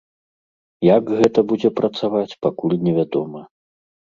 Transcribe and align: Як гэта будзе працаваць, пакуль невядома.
Як 0.87 1.11
гэта 1.19 1.39
будзе 1.53 1.69
працаваць, 1.81 2.37
пакуль 2.47 2.77
невядома. 2.89 3.41